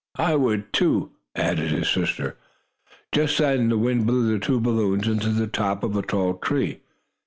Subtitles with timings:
[0.17, 2.35] "I would, too," added his sister.
[3.11, 6.79] Just then the wind blew the two balloons into the top of a tall tree.